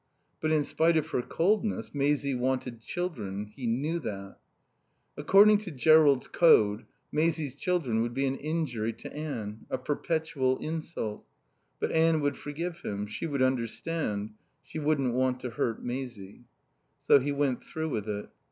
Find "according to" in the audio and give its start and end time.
5.15-5.71